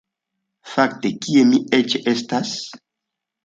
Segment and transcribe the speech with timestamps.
[0.75, 2.59] Fakte, kie mi eĉ estas?